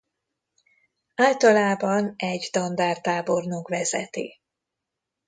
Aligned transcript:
Általában 1.15 2.13
egy 2.17 2.49
dandár 2.51 3.01
tábornok 3.01 3.67
vezeti. 3.67 4.41